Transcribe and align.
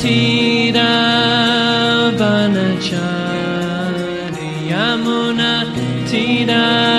Tida 0.00 0.90
Chari 2.86 4.50
Yamuna 4.70 5.50
Tidabana 6.08 6.97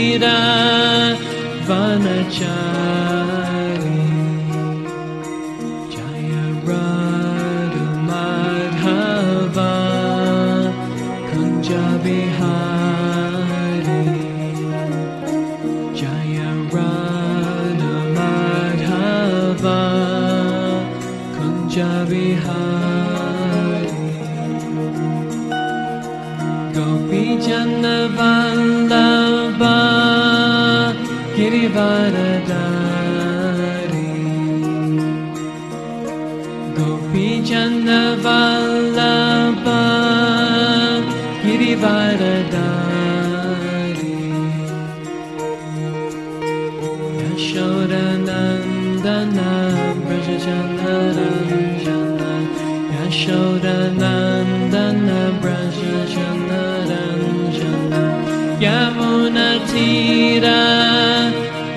ीरा 59.83 60.61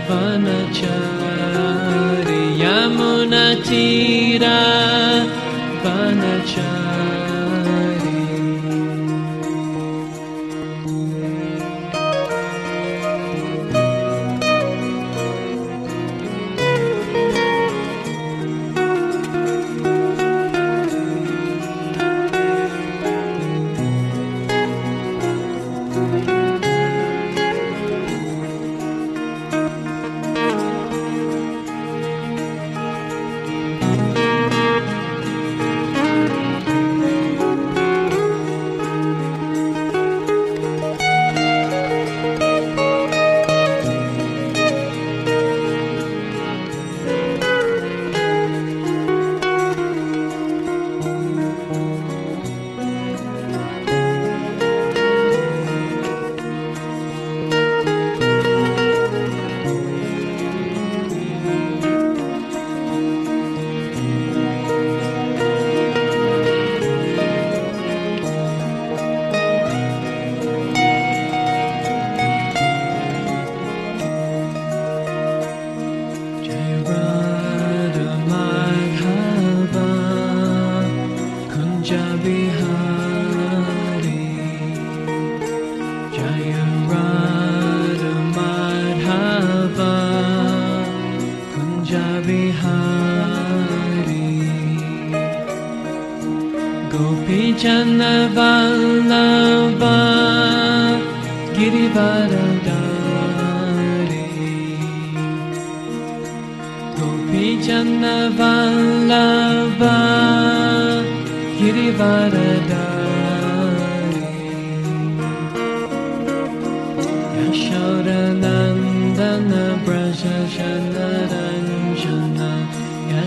one 0.10 0.46
छोरि 0.78 2.42
Yamuna 2.64 3.34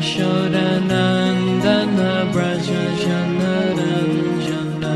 Yashodanandana 0.01 2.09
Braja 2.33 2.83
Janaranjana 3.03 4.95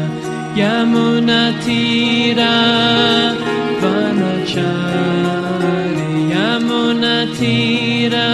Yamunatira 0.60 2.52
Vanachari. 3.82 5.32
Yamunatira 6.32 8.26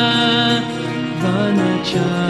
Vanachari 1.22 2.29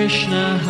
Krishna 0.00 0.69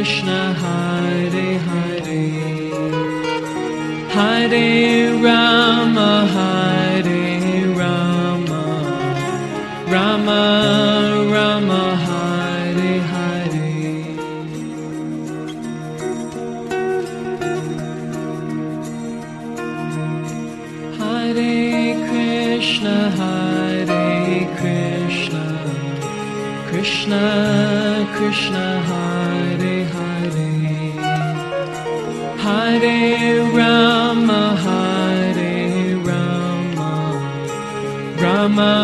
Krishna. 0.00 0.59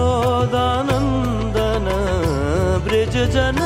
ोदानन्दन 0.00 1.86
बृजन 2.84 3.58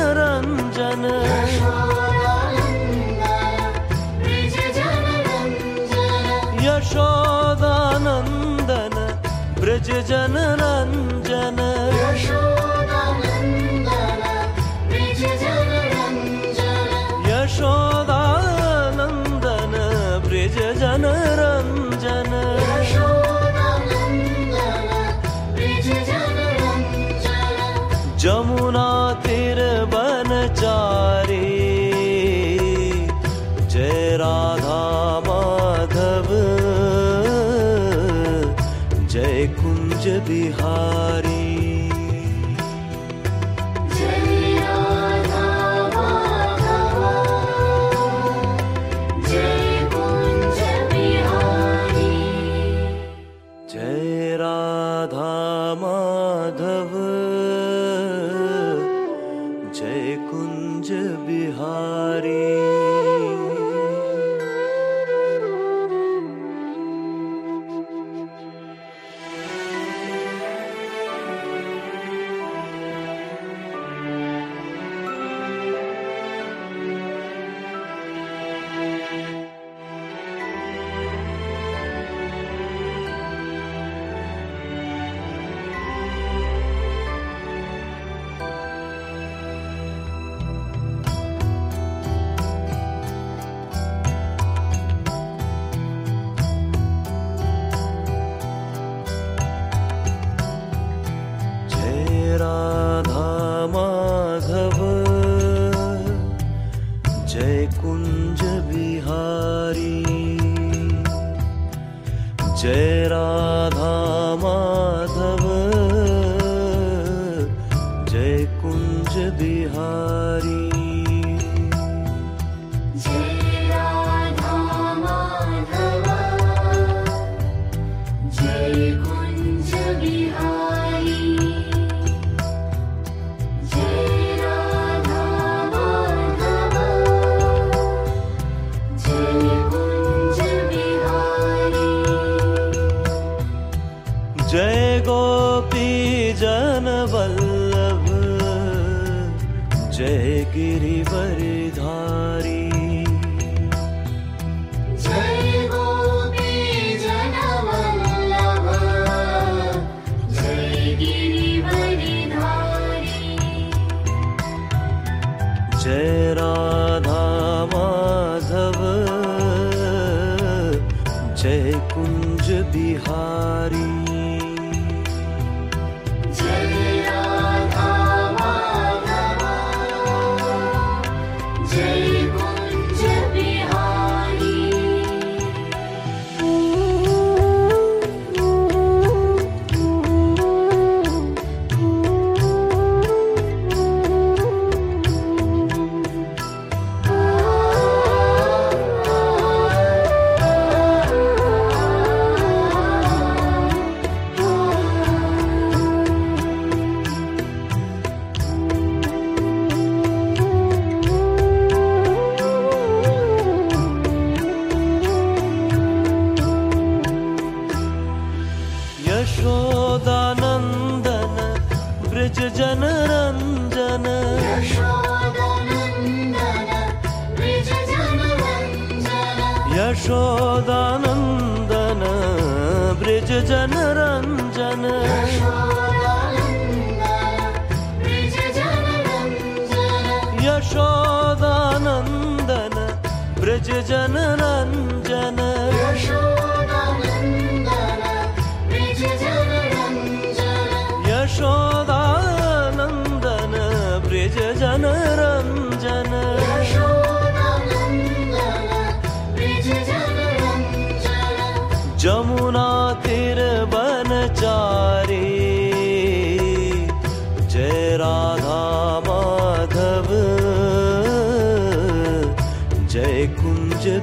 Bihari. 119.15 120.96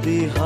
be 0.02 0.26
high. 0.26 0.43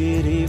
जय 0.00 0.39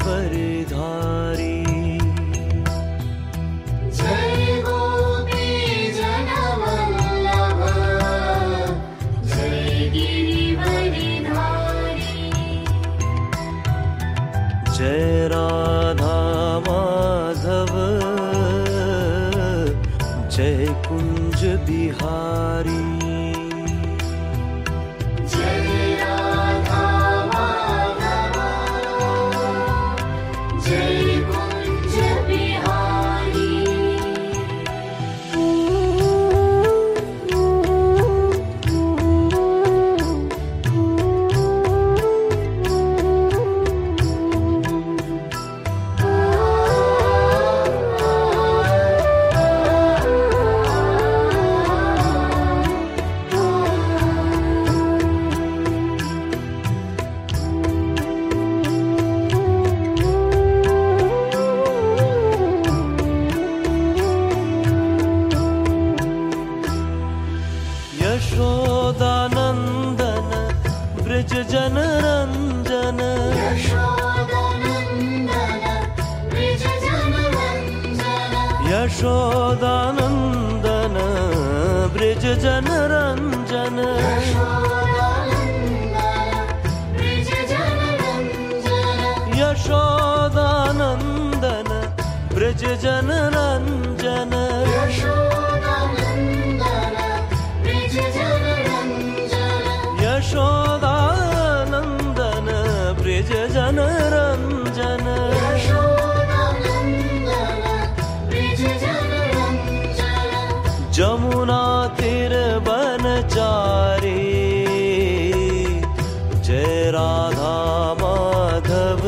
राधा 116.93 117.54
माधव 118.01 119.01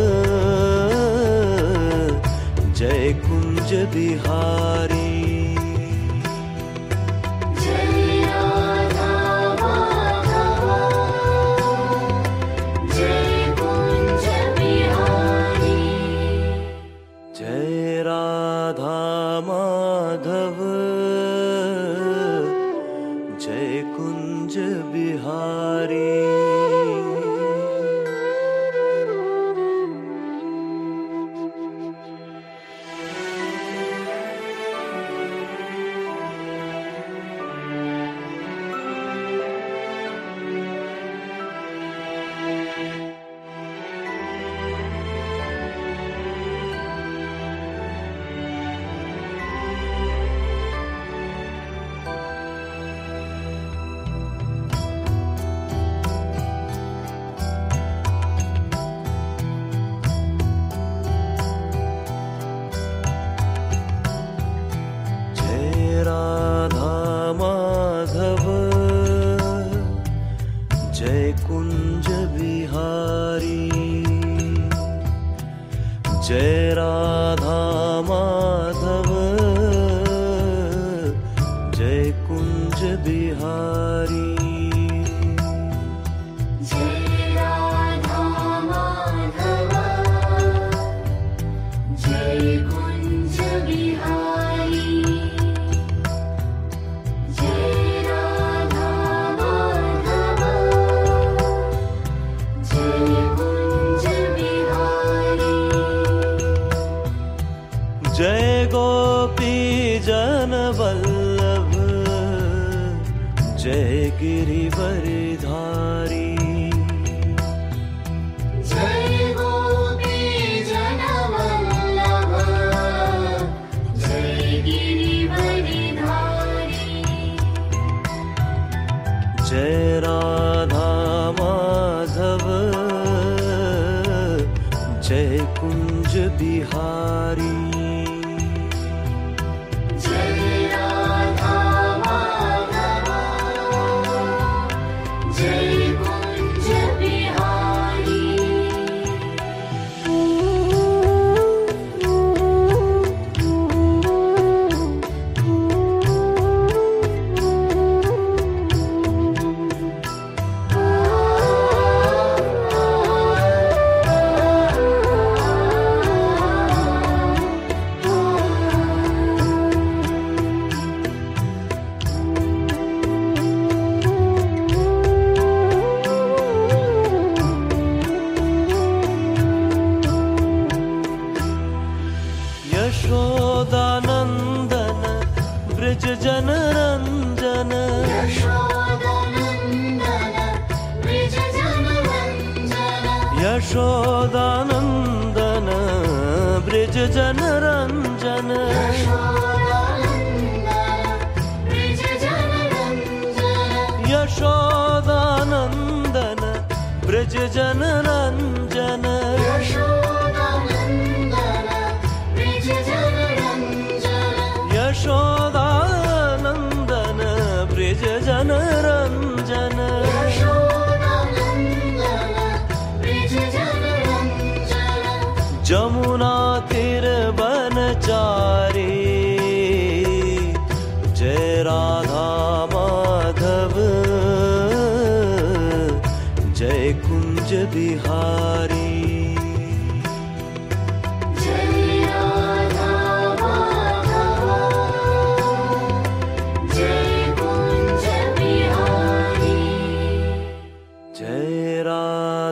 जय 2.80 3.14
कुञ्ज 3.26 3.74
बिहारी 3.94 5.03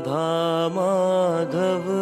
राधा 0.01 0.69
माधव 0.73 2.00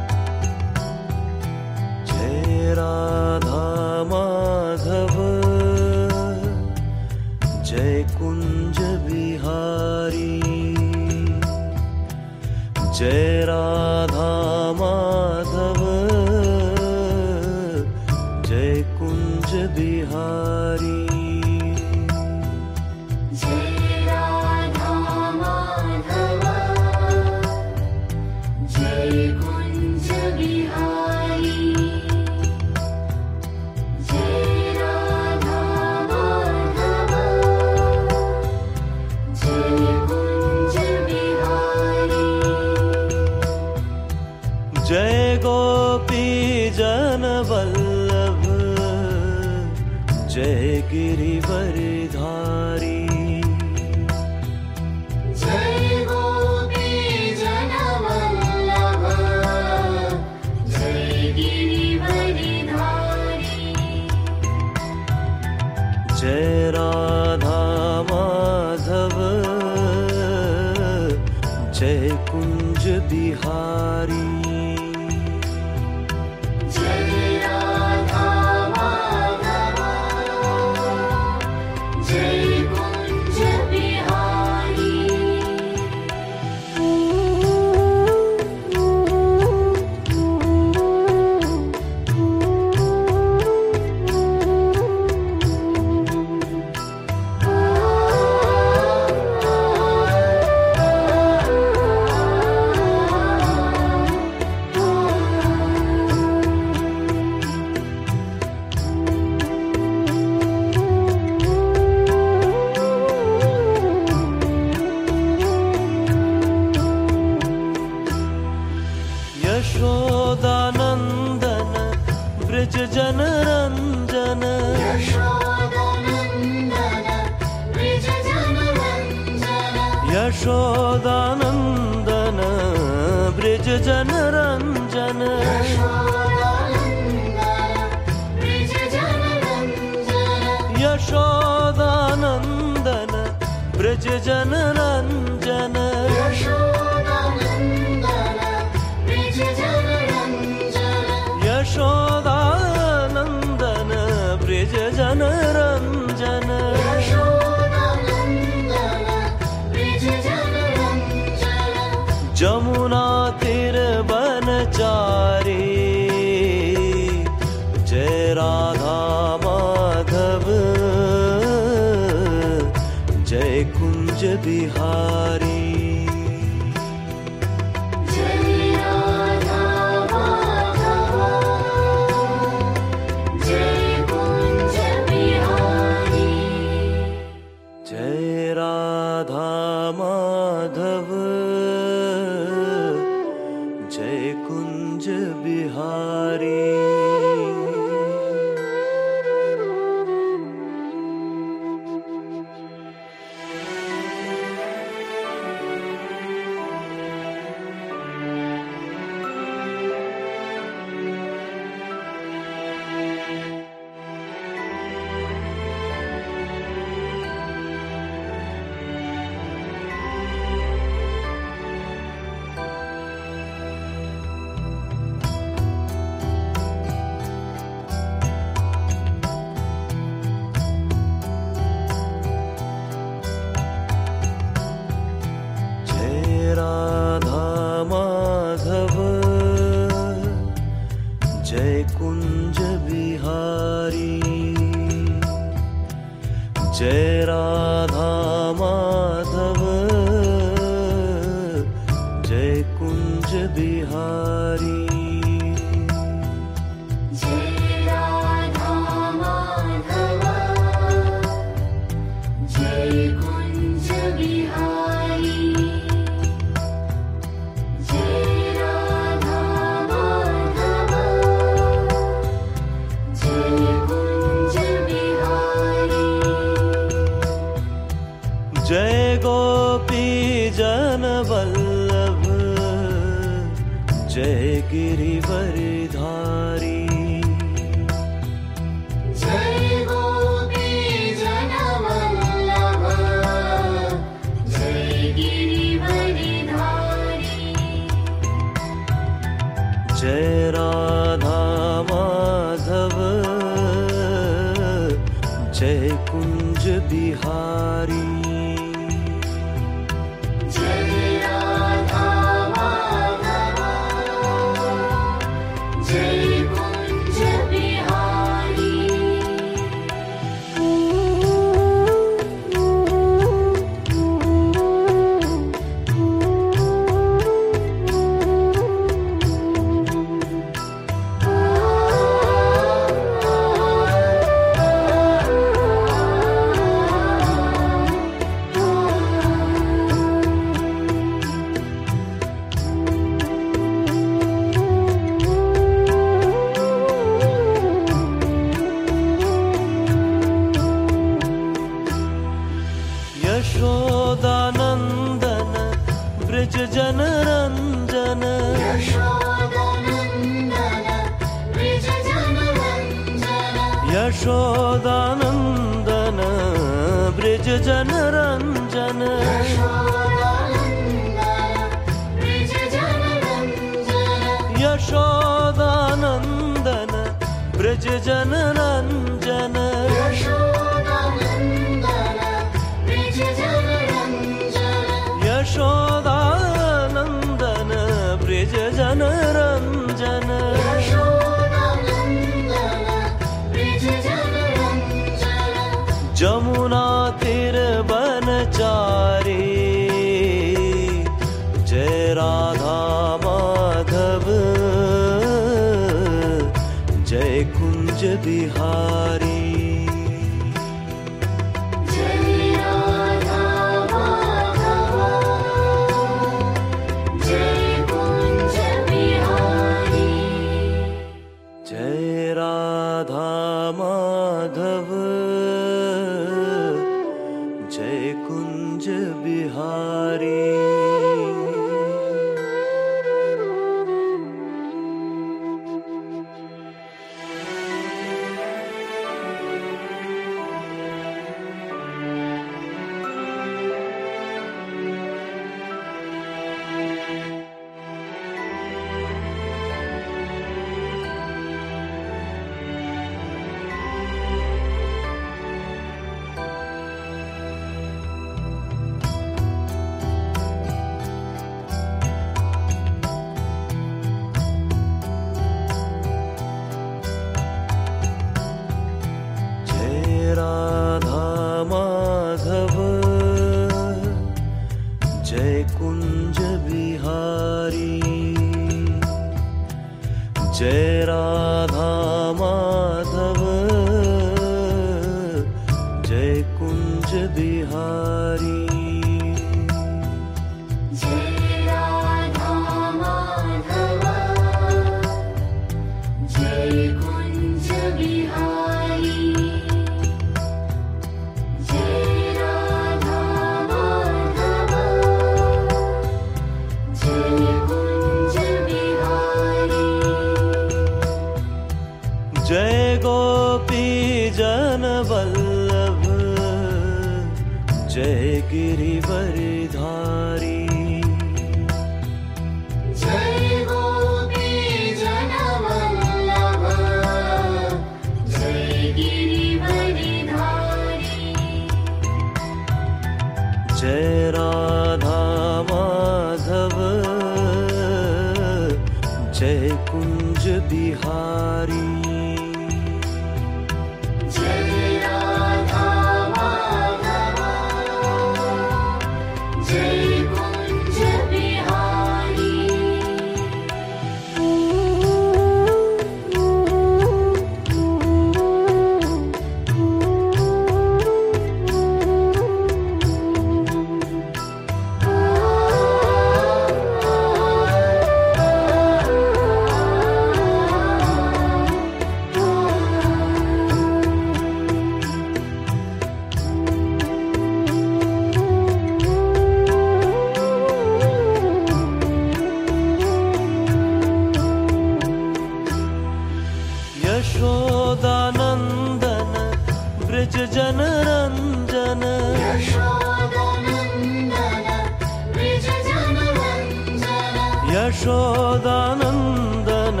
ಯಶೋದಾನಂದನ 598.66 600.00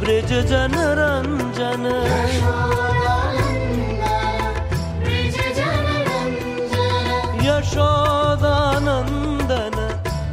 ಬ್ರಿಜ 0.00 0.30
ಜನರಂಜನ 0.50 1.86
ಯಶೋದಾನಂದನ 8.50 9.78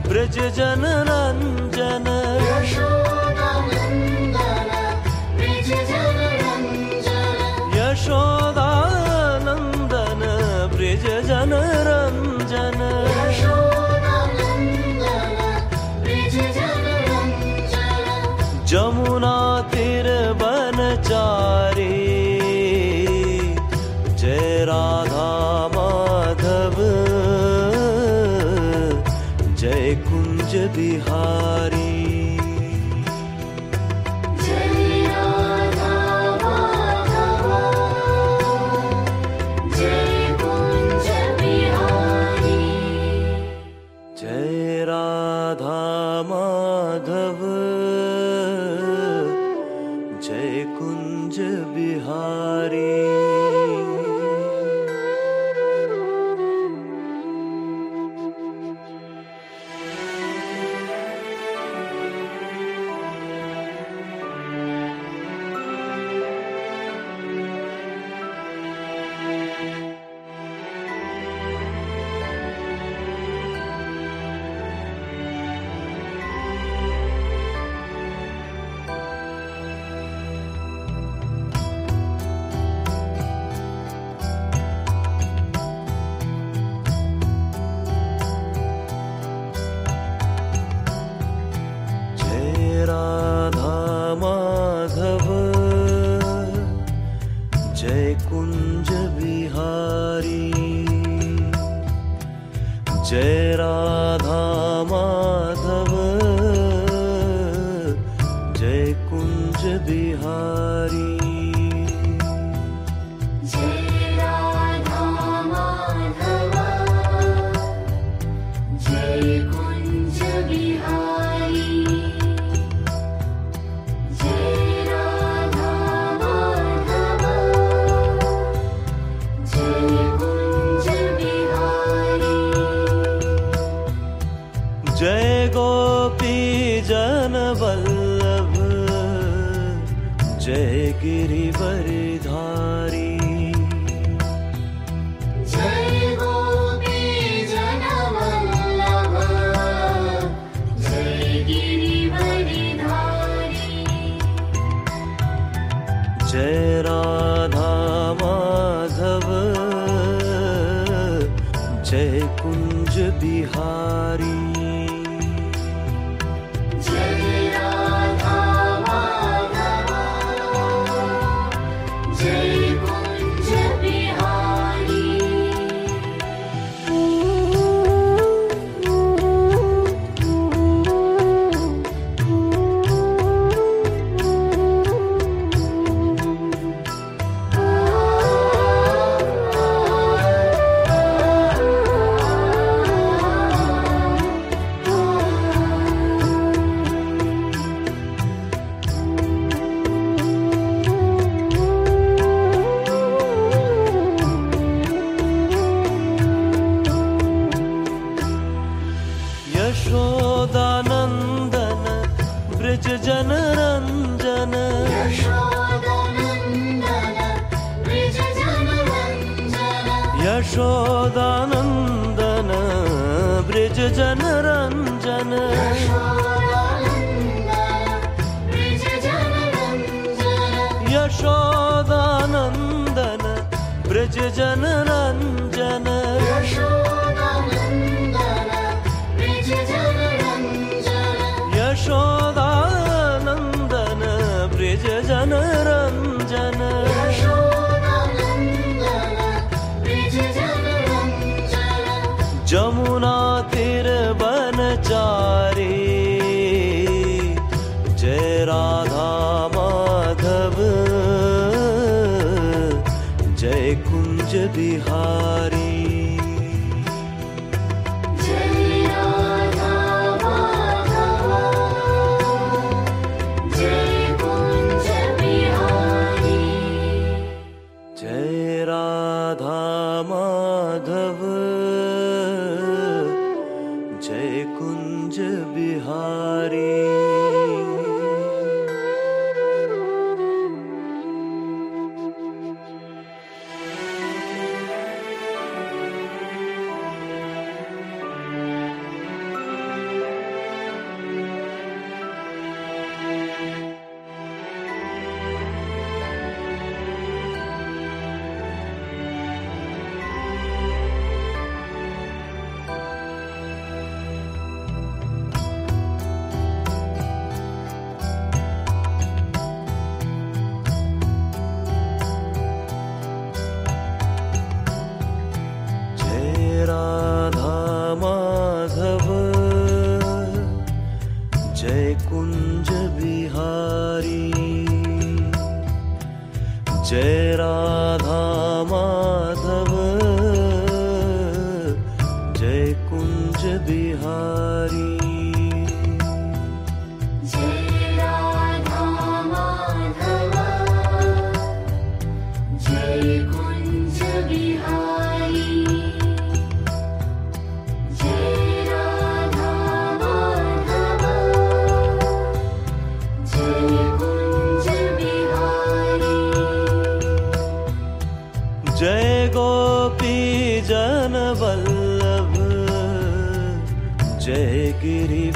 ಬ್ರಿಜ 0.08 0.38
ಜನರಂಜನ 0.58 2.08
कुंज 109.10 109.64
बिहारी 109.88 111.16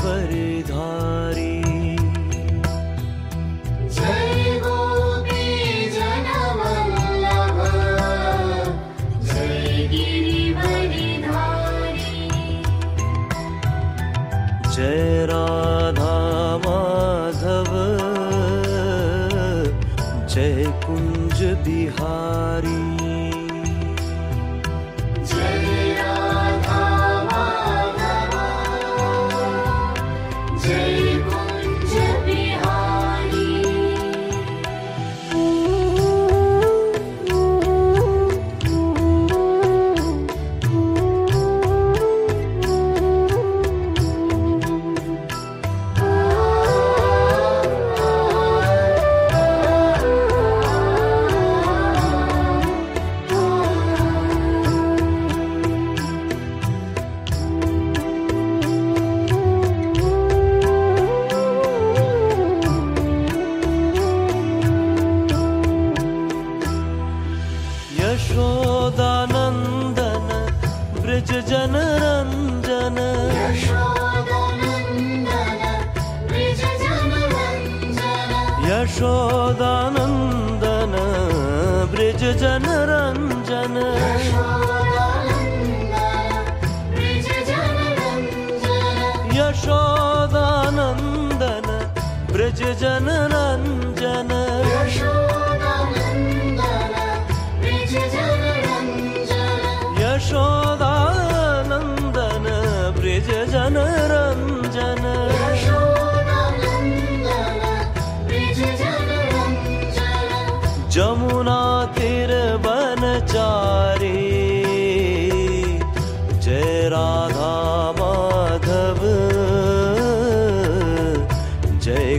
पर 0.09 0.38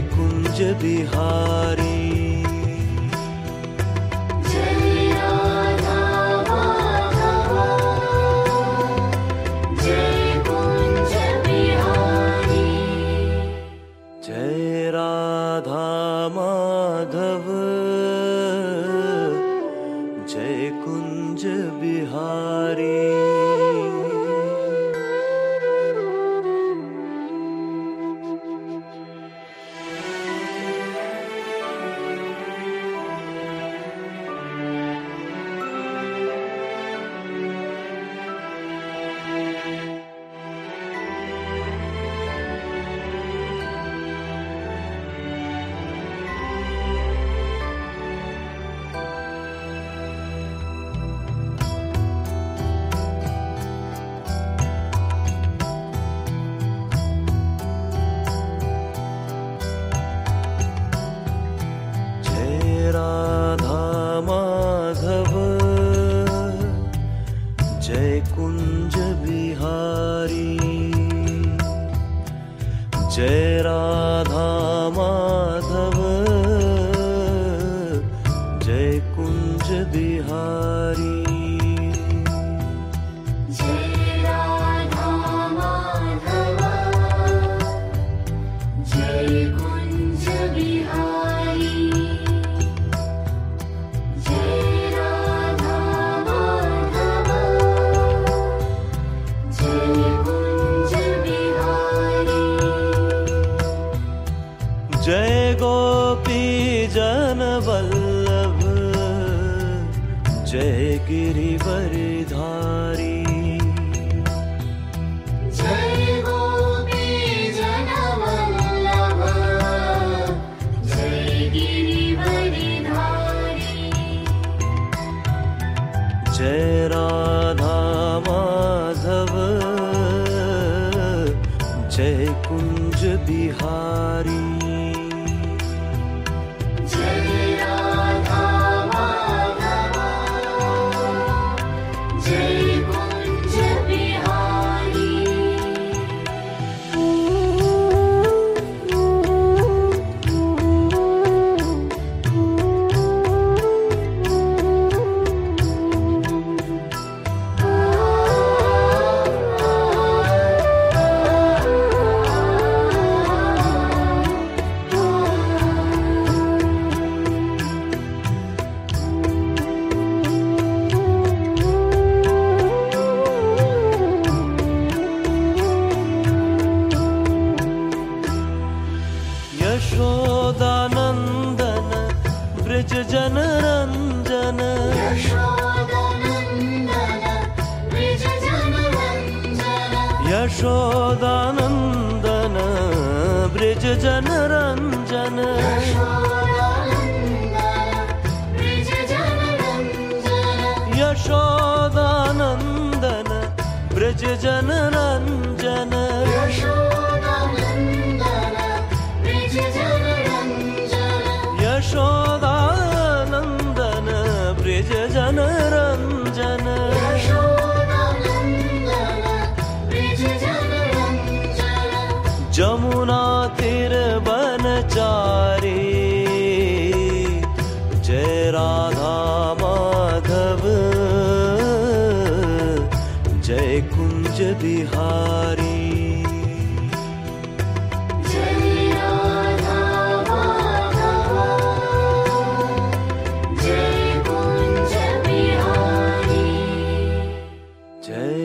कुञ्ज 0.12 0.60
बिहारी 0.82 1.79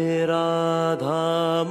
राधा 0.06 1.64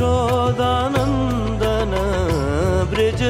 यशोदानन्दन 0.00 1.92
ब्रज 2.90 3.22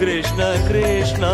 कृष्ण 0.00 0.44
कृष्ण 0.68 1.24